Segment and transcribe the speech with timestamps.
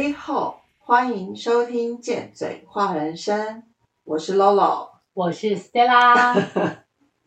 [0.00, 3.58] 你好，欢迎收听《见嘴话人生》，
[4.04, 4.88] 我是 Lolo。
[5.12, 6.42] 我是 Stella，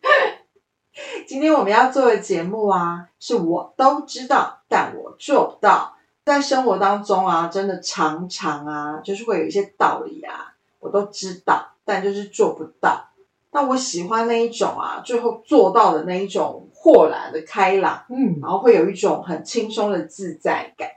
[1.27, 5.95] 今天我们要做的节目啊，是我都知道，但我做不到。
[6.25, 13.07] 在生活当中啊，真的常常啊，就是会有一些道理啊，我都知道，但就是做不到。
[13.51, 20.89] 但我喜欢那一种啊，最后做到的那一种豁然的开朗，嗯，然后会有一种很轻松的自在感。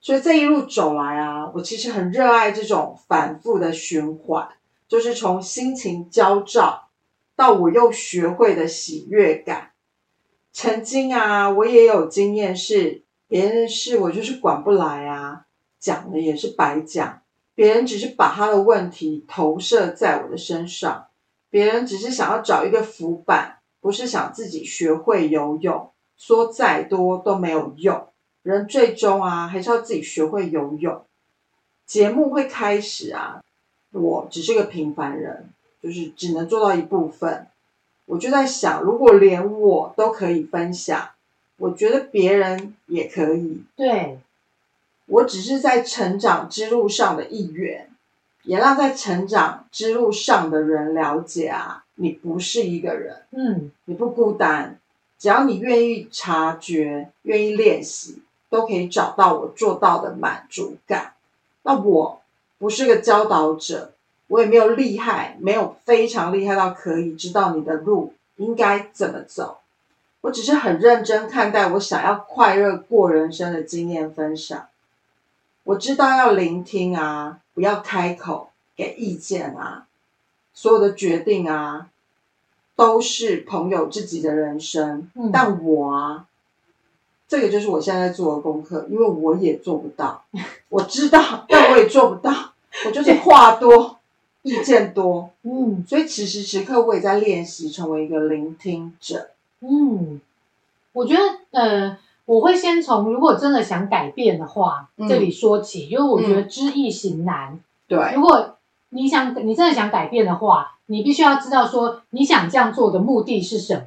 [0.00, 4.48] 所以这一路走来啊，我其实很热爱这种反复的循环，
[4.88, 6.88] 就是从心情焦躁
[7.36, 9.72] 到我又学会的喜悦感。
[10.52, 15.44] 曾经啊，我也有经验是别人事我就是管不来啊，
[15.78, 17.20] 讲了也是白讲，
[17.54, 21.08] 别人只是把他的问题投射在我的身上，
[21.50, 28.08] 别人只是想要找一个浮板，不是想自己学会游泳，说再多都没有用。
[28.42, 31.04] 人最终啊，还是要自己学会游泳。
[31.86, 33.42] 节目会开始啊，
[33.92, 35.50] 我只是个平凡人，
[35.82, 37.46] 就是只能做到一部分。
[38.06, 41.10] 我就在想，如果连我都可以分享，
[41.58, 43.62] 我觉得别人也可以。
[43.76, 44.18] 对，
[45.06, 47.90] 我只是在成长之路上的一员，
[48.44, 54.78] 也让在成长之路上的人了解啊，你不是一个人，嗯，你不孤单，
[55.18, 58.22] 只要你愿意察觉，愿意练习。
[58.50, 61.14] 都可以找到我做到的满足感。
[61.62, 62.20] 那我
[62.58, 63.92] 不是个教导者，
[64.26, 69.58] 我也没有厉害，没有非常厉害到可以知道你的路应该怎么走。
[70.22, 74.66] 我只是很认真看待我想要快乐过人生的经验分享。
[75.64, 79.86] 我知道要聆听啊，不要开口给意见啊。
[80.52, 81.88] 所有的决定啊，
[82.74, 85.08] 都是朋友自己的人生。
[85.14, 86.26] 嗯但我啊。
[87.30, 90.24] 这个就是我现在在做的功课，因为我也做不到，
[90.68, 92.32] 我知道，但我也做不到，
[92.84, 93.98] 我就是话多，
[94.42, 99.30] 意见多， 嗯所以此时此刻我也在练习成为一个聆听者。
[99.60, 100.20] 嗯，
[100.92, 101.20] 我觉得
[101.52, 107.60] 呃，我会先从如果真的想改变的话，嗯这里说起，因为我觉得知易行难。
[107.86, 108.56] 对，如果
[108.88, 113.82] 你想你真的想改变的话，你必须要知道说你想这样做的目的是什么，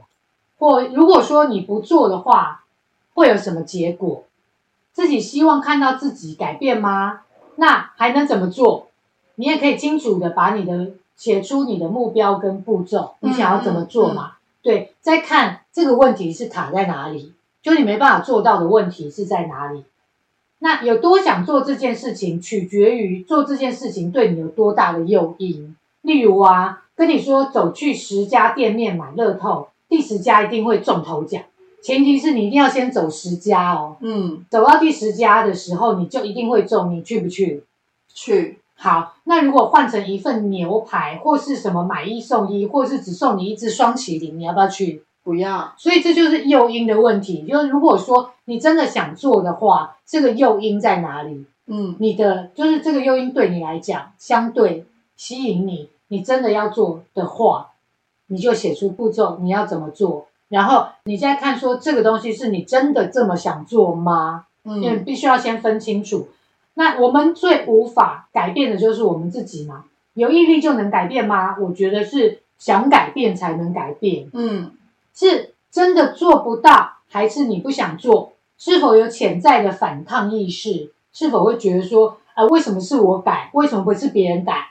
[0.60, 2.63] 或如果说你不做的话，
[3.14, 4.24] 会有什么结果？
[4.92, 7.22] 自己希望看到自己改变吗？
[7.56, 8.88] 那还能怎么做？
[9.36, 14.34] 你也可以清楚的把你的写出你的目标跟步骤，你想要怎么做嘛？
[14.62, 19.84] 对，再看这个问题是卡在哪里，就你没办法做到的问题是在哪里。
[20.60, 25.76] 那有多想做这件事情，取决于做这件事情对你有多大的诱因。
[26.02, 31.44] 例如啊，跟你说走去十家店面买乐透，第十家一定会中头奖。
[31.84, 37.64] 前提是你一定要先走十家哦，嗯，走到第十家的时候，你就一定会中，你去不去？
[38.14, 45.04] 去，好，那如果换成一份牛排，或是什么买一送一，或是只送你一只双麒麟，你要不要去？
[45.24, 47.46] 不要，所以这就是诱因的问题。
[47.48, 51.46] 就是如果说你真的想做的话，这个诱因在哪里？
[51.66, 57.72] 嗯你的就是这个诱因对你来讲相对吸引你，你真的要做的话，
[58.28, 64.46] 你就写出步骤，你要怎么做，然后你再看说这个东西是你真的这么想做吗？
[64.64, 66.30] 因为嗯必须要先分清楚。
[66.76, 71.58] 那我们最无法改变的就是我们自己嘛，有毅力就能改变吗？
[71.60, 74.72] 我觉得是想改变才能改变，嗯
[75.14, 78.34] 是真的做不到，还是你不想做？
[78.58, 80.92] 是否有潜在的反抗意识？
[81.12, 83.50] 是否会觉得说，啊，为什么是我改？
[83.54, 84.70] 为什么不是别人改？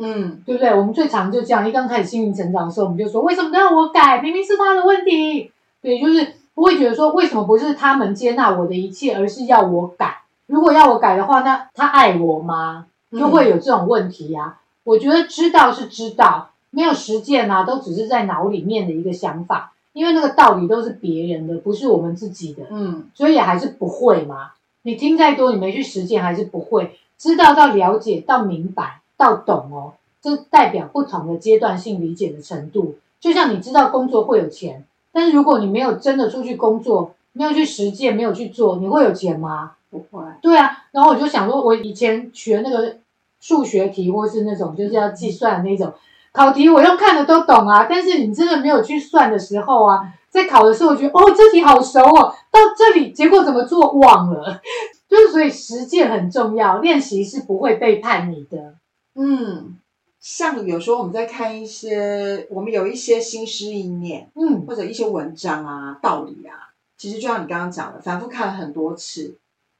[0.00, 0.74] 嗯对不对？
[0.74, 4.20] 我们最常就这样，一刚开始心灵成长的时候，我们就说，为什么都要我改？
[4.22, 5.52] 明明是他的问题。
[5.82, 10.22] 对，就是不会觉得说，为什么不是他们接纳我的一切，而是要我改？
[10.46, 12.86] 如果要我改的话，那他爱我吗？
[13.12, 24.52] 就会有这种问题呀、我觉得知道是知道，没有实践啊，都只是在脑里面的一个想法，因为那个道理都是别人的，不是我们自己的，嗯所以还是不会嘛。
[24.82, 26.96] 你听再多，你没去实践，还是不会。
[27.18, 32.96] 知道到了解到明白到懂哦，这代表不同的阶段性理解的程度。
[33.20, 34.82] 就像你知道工作会有钱，
[35.12, 39.72] 但是如果你没有真的出去工作，没有去实践，没有去做，你会有钱吗？
[39.90, 42.96] 不会，对啊，然后我就想说，我以前学那个
[43.40, 45.92] 数学题，或是那种就是要计算的那种
[46.32, 47.86] 考题，我用看的都懂啊。
[47.90, 54.62] 但是你真的没有去算的时候啊，在考的时候，我觉得哦，这题好熟哦，到这里结果怎么做忘了。
[55.10, 58.74] 就是所以实践很重要，练习是不会背叛你的。
[59.14, 59.78] 嗯，
[60.20, 69.36] 像有时候我们在看一些，我们有一些新思意念，嗯或者一些文章啊、道理啊，其实就像你刚刚讲的，反复看了很多次，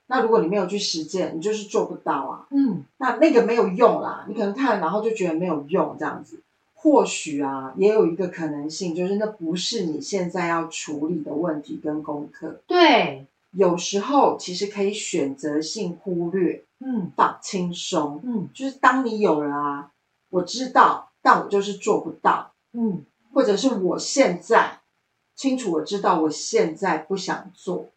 [0.06, 2.47] 那如果你没有去实践，你就是做不到啊。
[2.50, 6.41] 嗯那那个没有用啦，你可能看然后就觉得没有用这样子。
[6.75, 12.62] 或许啊，也有一个可能性，就是那不是你现在要处理的问题跟功课。
[12.67, 17.12] 对，有时候其实可以选择性忽略，嗯。
[17.17, 18.21] 放轻松。
[18.25, 18.49] 嗯。
[18.53, 19.93] 就是当你有了啊，
[20.29, 23.05] 我知道，但我就是做不到，嗯。
[23.32, 24.81] 或者是我现在
[25.37, 27.88] 清楚我知道我现在不想做，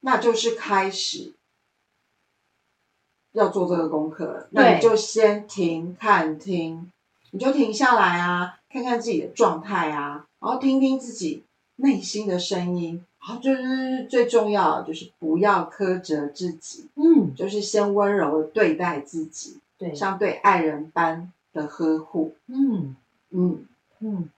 [0.00, 1.34] 那就是开始
[3.32, 4.48] 要做这个功课了。
[4.50, 6.90] 那你就先停看听，
[7.30, 11.44] 你就停下来啊，看看自己的状态啊，然后听听自己
[11.76, 13.04] 内心的声音。
[13.26, 22.34] 然后就是最重要的，就是不要苛责自己，嗯，就是先温柔的对待自己，对，像对爱人般的呵护。
[22.46, 22.94] 嗯
[23.30, 23.66] 嗯，
[23.98, 24.30] 嗯，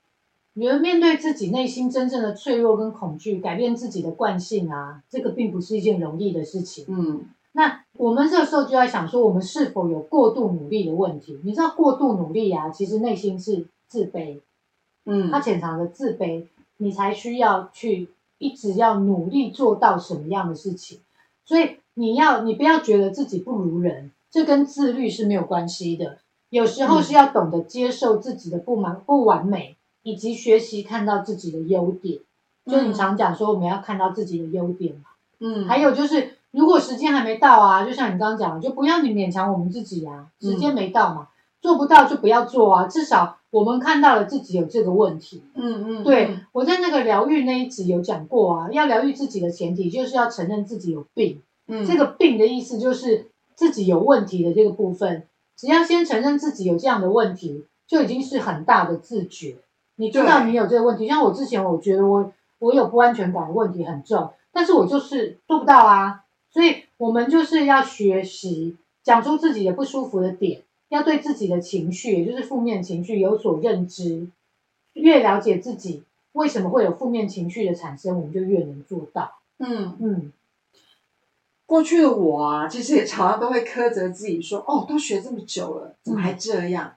[0.55, 6.87] 我觉得面对自己内心真正的脆弱跟恐惧，改变自己的惯性啊，这个并不是一件容易的事情。
[6.89, 11.39] 嗯，那我们这个时候就在想说，我们是否有过度努力的问题？
[11.45, 14.41] 你知道，过度努力啊，其实内心是自卑，
[15.05, 16.47] 嗯，它潜藏着自卑，
[16.79, 18.09] 你才需要去
[18.39, 21.01] 一直要努力做到什么样的事情。
[21.45, 26.19] 所以你要，你不要觉得自己不如人，这跟自律是没有关系的。
[26.51, 32.21] 有时候是要懂得接受自己的不满、不完美，以及学习看到自己的优点。
[32.67, 35.11] 就你常讲说，我们要看到自己的优点嘛。
[35.41, 41.29] 嗯，还有就是，如果时间还没到啊，就像你刚刚讲的，就不要你勉强我们自己啊，嗯时间没到嘛，
[41.63, 42.87] 做不到就不要做啊。
[42.87, 45.43] 至少我们看到了自己有这个问题。
[45.55, 51.41] 嗯嗯，对，我在那个疗愈那一集有讲过啊，要疗愈自己的前提就是要承认自己有病。
[51.67, 59.57] 嗯，这个病的意思就是自己有问题的这个部分，只要先承认自己有这样的问题，就已经是很大的自觉。
[59.97, 66.25] 你知道你有这个问题，像我之前我觉得我我有不安全感的问题很重，但是我就是做不到啊。
[66.51, 74.29] 所以我们就是要学习讲出自己的不舒服的点，要对自己的情绪，也就是负面情绪有所认知。
[74.95, 76.03] 越了解自己
[76.33, 79.39] 为什么会有负面情绪的产生，我们就越能做到。
[79.59, 80.33] 嗯，嗯
[81.67, 86.95] 过去的我啊，其实也常常都会苛责自己说，哦，都学这么久了，怎么还这样？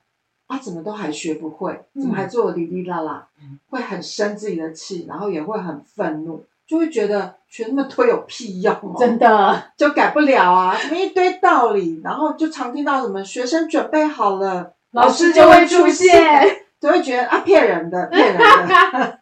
[0.48, 1.86] 啊，怎么都还学不会？
[1.94, 3.30] 怎么还做的哩哩啦啦？
[3.42, 16.65] 嗯会很生自己的气，然后也会很愤怒，就会觉得学那么多有屁用哦，真的，就改不了啊，什么一堆道理，然后就常听到什么学生准备好了，老师就会出现。
[16.80, 19.19] 就会觉得啊骗人的，骗人的。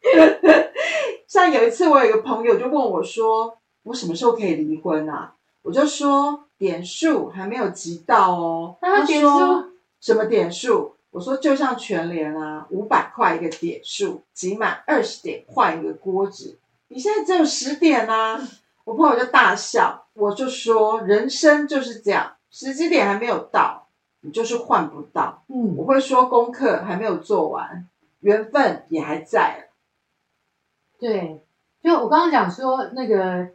[1.28, 9.68] 像有一次，我有一个朋友就问我说：“我什么时候可以离婚啊？”我就说：“点数还没有集到哦。”啊点说
[10.00, 10.94] 什么点数？
[11.10, 16.58] 我说就像全联啊，五百块一个点数，集满二十点换一个锅子。
[16.92, 18.36] 你现在只有十点啊！
[18.84, 23.86] 我朋友就大笑，我就说人生就是这样，时机点还没有到，
[24.22, 25.44] 你就是换不到。
[25.48, 27.86] 嗯我会说功课还没有做完，
[28.20, 29.68] 缘分也还在。
[30.98, 31.40] 对，
[31.80, 33.46] 就我刚刚讲说那个，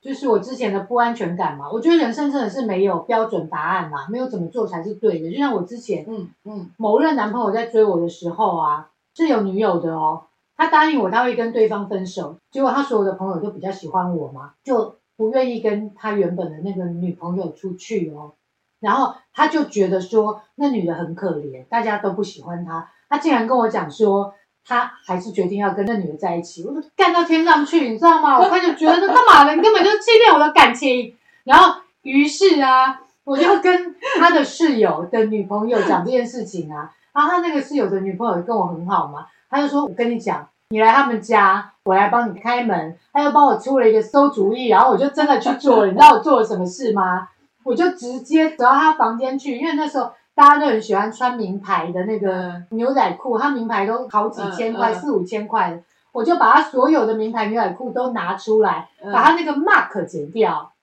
[0.00, 1.68] 就是我之前的不安全感嘛。
[1.68, 5.32] 我觉得人生真的是没有标准答案嘛，没有怎么做才是对的。
[5.32, 10.26] 就像我之前嗯嗯某任男朋友在追我的时候啊，是有女友的哦。
[10.56, 18.32] 他答应我他会跟对方分手，结果他所有的朋友都比较喜欢我嘛，就不愿意跟他原本的那个女朋友出去哦。
[18.80, 22.90] 然后他就觉得说那女的很可怜，大家都不喜欢她。
[23.08, 24.34] 他竟然跟我讲说，
[24.66, 26.64] 他还是决定要跟那女的在一起。
[26.64, 28.38] 我就干到天上去，你知道吗？
[28.38, 29.54] 我开始觉得干嘛了？
[29.54, 31.16] 你根本就欺骗我的感情。
[31.44, 36.94] 然后于是啊，我就跟他的室友的女朋友讲这件事情啊。
[37.14, 45.86] 然后他那个室友的女朋友跟我很好嘛，他就说：“我跟你讲，你来他们家，我来帮你开门。”他又帮我出了一个馊主意，然后我就真的去做了。
[45.92, 47.28] 你知道我做了什么事吗？
[47.62, 55.80] 我就直接走到他房间去，因为那时候大家都很喜欢穿名牌的那个牛仔裤，他名牌都好几千块，嗯嗯四五千块的。
[56.12, 60.72] 我就把他所有的名牌牛仔裤都拿出来，嗯把他那个 mark 剪掉。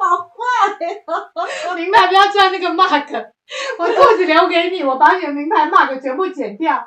[0.00, 3.28] 好坏 名牌不要叫那个 mark，
[3.78, 6.82] 我裤子留给你，我把你的名牌 mark 全部剪掉，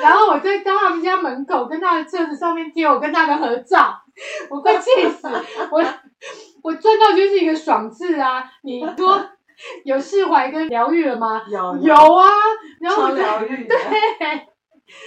[0.00, 3.94] 然后我再到他们家门口跟他的车子上面贴我跟他的合照，
[4.50, 5.28] 我快气死！
[5.70, 5.84] 我
[6.62, 8.44] 我赚到就是一个爽字啊！
[8.62, 9.20] 你多
[9.84, 11.42] 有释怀跟疗愈了吗？
[11.48, 12.28] 有有啊，
[12.80, 13.66] 然后疗愈。
[13.66, 13.78] 对，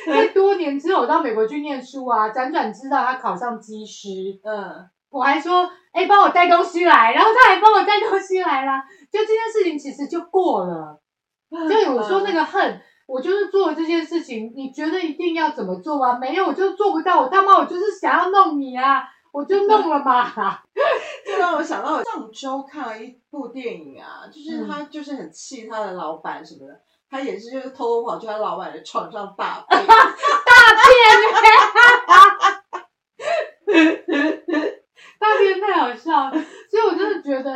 [0.05, 4.09] 在多年之后我到美国去念书啊，辗转知道他考上机师，
[4.43, 11.01] 嗯我还说，哎、帮我带东西来，然后他还帮我带东西来啦，就这件事情其实就过了。
[11.49, 16.17] 就有时候那个恨，我就是做了这件事情，你觉得一定要怎么做吗？
[16.19, 19.03] 没有，我就做不到，我他妈我就是想要弄你啊！
[19.31, 20.59] 我就弄了嘛。
[21.25, 29.79] 这让我想到我上周看了一部电影啊，就是嗯他就是很气他的老板什么的，他也是就是偷偷跑去他老板的床上大便。
[35.19, 36.31] 大便太好笑了，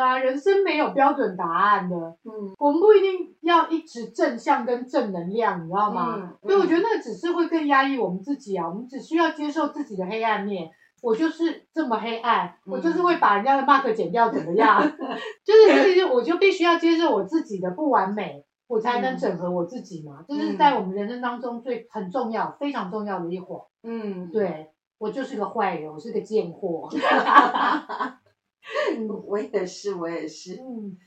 [0.03, 6.15] 啊，人生没有标准答案的，嗯我们不一定要一直正向跟正能量，你知道吗？
[6.19, 10.69] 嗯所以我觉得那个只是会更压抑我们自己啊，我们只需要接受自己的黑暗面。
[11.01, 14.81] 我就是这么黑暗，嗯我就是会把人家的 mark 剪掉，怎么样？
[15.43, 20.23] 就是这个，我就必须要接受我自己的不完美，我才能嗯整合我自己嘛。
[20.25, 23.59] 这是在我们人生当中最很重要、非常重要的一环。
[23.83, 26.87] 嗯，对我就是个坏人，我是个贱货。
[29.27, 30.55] 我也是，我也是。
[30.55, 30.97] 嗯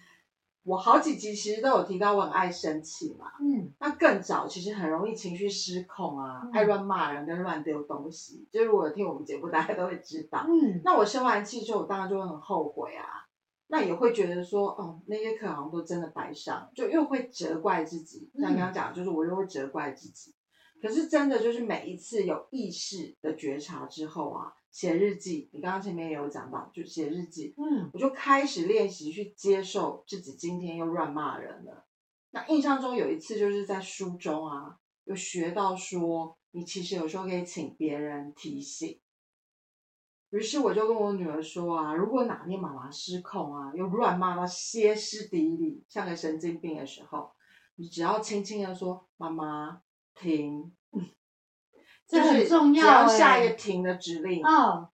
[0.68, 8.48] 我好几集其实都有提到我很爱生气嘛，嗯那更早其实很容易情绪失控啊，嗯爱乱骂人跟乱丢东西。
[8.50, 10.44] 就是如果有听我们节目，大家都会知道。
[10.48, 13.06] 嗯那我生完气之后，我当然就会很后悔啊，
[13.68, 18.28] 那也会觉得说，哦，那些课好像都真的白上，就又会责怪自己。
[18.34, 20.34] 像刚刚讲，就是我又会责怪自己。
[20.80, 31.86] 可是真的就是每一次有意识的觉察之后啊，写日记，你刚刚前面也有讲到，就写日记，嗯我就开始练习去接受自己今天又乱骂人了。
[32.30, 39.00] 那印象中有一次就是在书中啊，有学到说，你其实有时候可以请别人提醒。
[40.30, 47.30] 于是我就跟我女儿说啊，如果哪天妈妈失控啊，又乱骂到歇斯底里，像个神经病的时候，
[47.76, 49.80] 你只要轻轻的说：“妈妈，
[50.18, 50.72] 停。”
[52.08, 54.44] 这很重要只要下一哎个停的指令。
[54.44, 54.90] 哦，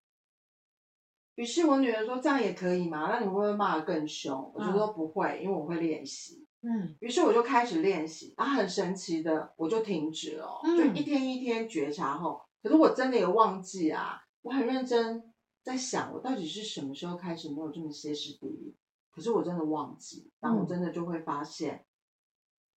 [1.34, 3.08] 于是我女儿说：“这样也可以吗？
[3.10, 18.76] 那你会不会骂得更凶？”我就嗯说：“不会，因为我会练习。”嗯于是我就开始练习，然后很神奇的，我就停止了哦、嗯就一天一天觉察后，可是我真的有忘记啊，我很认真在想，我到底是什么时候开始没有这么歇斯底里？
[19.10, 21.84] 可是我真的忘记，然后我嗯真的就会发现，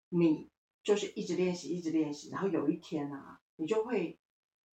[0.09, 0.49] 你
[0.85, 4.17] 就是一直练习，一直练习，然后有一天啊，你就会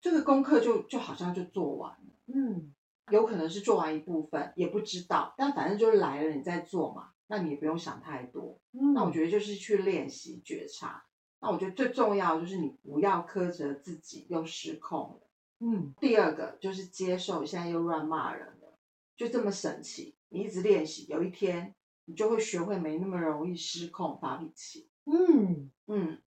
[0.00, 2.14] 这个功课就就好像就做完了。
[2.26, 2.72] 嗯
[3.10, 8.60] 有可能是做完一部分，也不知道，但反正就是来了，你再做嘛，那你也不用想太多。
[8.72, 11.04] 嗯，那我觉得就是去练习觉察。
[11.40, 15.28] 那我觉得最重要的就是你不要苛责自己又失控了。
[15.58, 18.78] 嗯第二个就是接受现在又乱骂人了，
[19.16, 20.14] 就这么神奇。
[20.28, 24.88] 你一直练习，有一天你就会学会没那么容易失控发脾气。
[25.04, 26.22] 嗯嗯，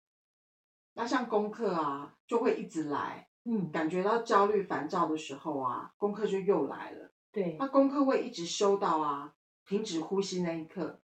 [0.93, 7.11] 那像功课啊，就会一直来，嗯，感觉到焦虑烦躁的时候啊，功课就又来了。
[7.31, 9.33] 对，那功课会一直修到啊，
[9.65, 10.99] 停止呼吸那一刻。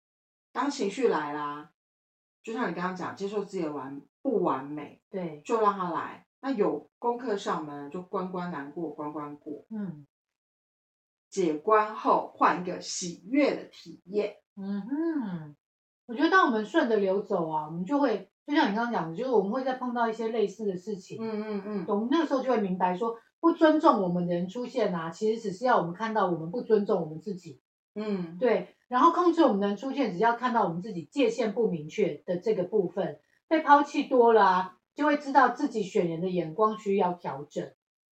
[0.52, 1.70] 当情绪来啦，
[2.42, 6.26] 就像你刚刚讲，接受自己的完不完美，对，就让它来。
[6.40, 9.66] 那有功课上门，就关关难过关关过。
[9.70, 10.06] 嗯
[11.28, 14.36] 解关后换一个喜悦的体验。
[14.56, 15.56] 嗯哼，
[16.06, 27.60] 我觉得当我们顺着流走啊，我们就会就像你刚刚讲的，就是我们会再碰到一些类似的事情，嗯嗯嗯，我们那个时候就会明白说，不尊重我们的人出现啊，其实只是要我们看到我们不尊重我们自己，
[27.96, 37.72] 嗯，对，然后控制我们的人出现，只要看到我们自己界限不明确的这个部分被抛弃多了啊，就会知道自己选人的眼光需要调整，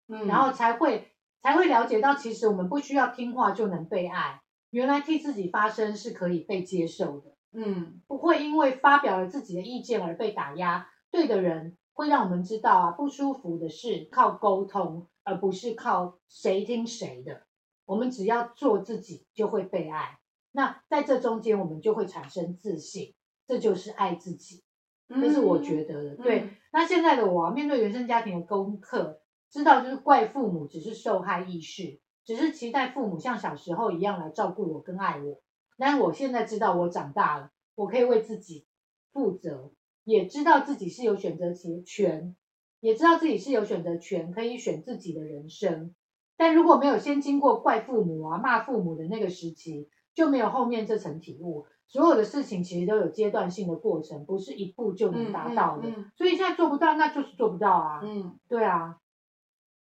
[0.08, 1.12] 嗯，然后才会
[1.42, 7.34] 才会了解到，其实我们不需要听话就能被爱，原来替自己发声是可以被接受的。
[7.52, 10.88] 嗯不会因为发表了自己的意见而被打压。
[11.10, 17.42] 对的人会让我们知道啊，不舒服的事靠沟通，而不是靠谁听谁的。
[17.84, 20.18] 我们只要做自己，就会被爱。
[20.52, 23.14] 那在这中间，我们就会产生自信，
[23.46, 24.64] 这就是爱自己。
[25.08, 26.16] 这是我觉得的。
[26.16, 35.41] 对，嗯那现在的我、啊、面对原生家庭的功课，知道就是怪父母只是受害意识，只是期待父母像小时候一样来照顾我跟爱我。
[35.78, 38.66] 但我现在知道我长大了，我可以为自己
[39.12, 39.72] 负责，
[40.04, 41.52] 也知道自己是有选择
[41.82, 42.36] 权，
[42.80, 45.94] 也知道自己是有选择权，可以选自己的人生。
[46.36, 51.66] 但如果没有先经过怪父母啊、骂父母的那个时期，就没有后面这层体悟。
[51.86, 55.88] 所有的事情其实都有阶段性的过程，不是一步就能达到的。
[55.88, 58.00] 嗯嗯所以现在做不到，那就是做不到啊。
[58.02, 58.98] 嗯，对啊，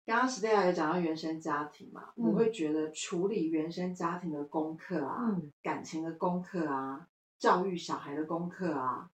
[0.06, 2.26] 刚刚 Stella 有讲到原生家庭嘛，嗯。
[2.26, 5.52] 我会觉得处理原生家庭的功课啊，嗯。
[5.64, 7.08] 感情的功课啊，
[7.40, 9.10] 教育小孩的功课啊，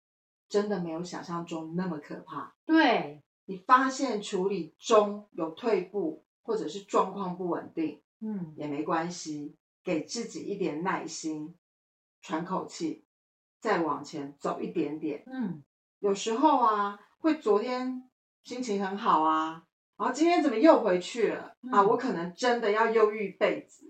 [0.50, 2.54] 真的没有想象中那么可怕。
[2.66, 8.54] 对，你发现处理中有退步，或者是状况不稳定，嗯。
[8.58, 11.56] 也没关系，给自己一点耐心，
[12.22, 13.06] 喘口气，
[13.62, 15.24] 再往前走一点点。
[15.28, 15.64] 嗯。
[16.00, 18.10] 有时候啊，会昨天
[18.44, 19.64] 心情很好啊，
[20.02, 21.52] 然后今天怎么又回去了、啊？
[21.62, 23.86] 嗯我可能真的要忧郁一辈子。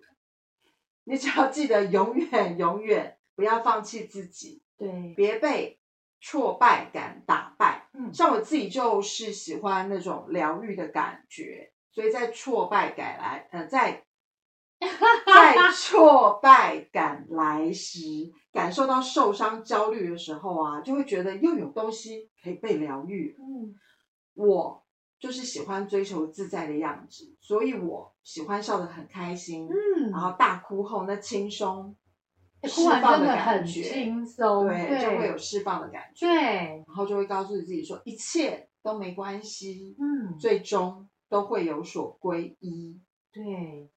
[1.06, 5.80] 你只要记得，永远永远不要放弃自己，对，别被
[6.20, 7.88] 挫败感打败。
[7.94, 14.04] 嗯像我自己就是喜欢那种疗愈的感觉，所以在挫败感来，呃，在
[14.82, 18.00] 在挫败感来时，
[18.52, 23.38] 感受到受伤、焦虑的时候啊，就会觉得又有东西可以被疗愈。
[23.40, 23.74] 嗯
[24.34, 24.84] 我
[25.22, 31.96] 就是喜欢追求自在的样子，所以我喜欢笑得很开心，嗯，然后大哭后那轻松
[32.64, 36.38] 释欸哭完放的感觉，轻松，对，就会有释放的感觉，对，
[36.88, 43.00] 然后就会告诉自己说一切都没关系，嗯，最终都会有所归一。
[43.32, 43.90] 对，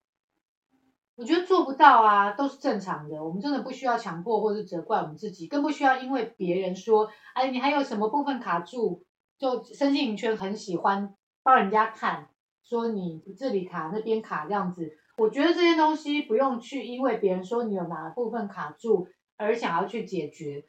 [1.17, 3.25] 我觉得做不到啊，都是正常的。
[3.25, 9.05] 我们真的不需要强迫或是责怪我们自己，更不需要因为别人说，哎，你还有什么部分卡住，
[9.39, 12.29] 就身心灵圈很喜欢帮人家看，
[12.63, 14.97] 说你这里卡那边卡这样子。
[15.17, 20.65] 我觉得这些东西不用去因为别人说你有哪部分卡住而想要去解决。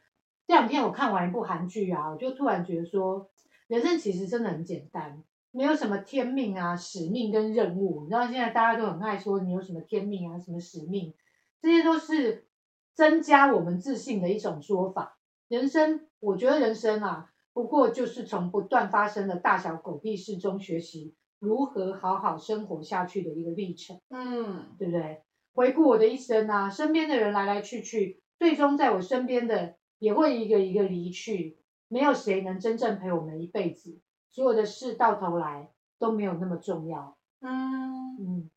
[0.47, 3.29] 这两天我看完一部韩剧啊，我就突然觉得说，
[3.67, 5.23] 人生其实真的很简单。
[5.49, 8.01] 没有什么天命啊、使命跟任务。
[8.03, 11.13] 你知道现在大家都很爱说你有什么天命啊、什么使命，
[11.61, 12.45] 这些都是
[12.93, 15.17] 增加我们自信的一种说法。
[15.47, 25.21] 人生，我觉得人生啊，不过就是从不断发生的大小狗屁事中学习如何好好生活下去的一个历程，嗯，对不对？
[25.53, 31.57] 回顾我的一生啊，身边的人来来去去，最终在我身边的也会一个一个离去，
[31.87, 34.01] 没有谁能真正陪我们一辈子。
[34.31, 37.17] 所有的事到头来都没有那么重要。
[37.39, 38.51] 嗯，嗯，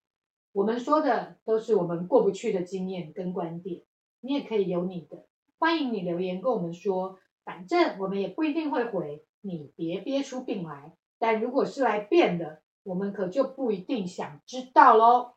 [0.52, 3.82] 我们说的都是我们过不去的经验跟观点，
[4.20, 5.24] 你也可以有你的，
[5.60, 7.16] 欢迎你留言跟我们说，
[7.48, 10.92] 反正我们也不一定会回，你别憋出病来。
[11.18, 15.32] 但如果是来变的，我们可就不一定想知道喽。